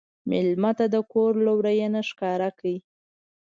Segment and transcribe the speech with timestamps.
[0.29, 2.75] مېلمه ته د کور لورینه ښکاره کړه.